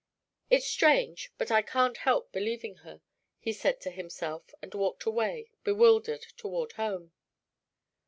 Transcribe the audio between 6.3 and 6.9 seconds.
toward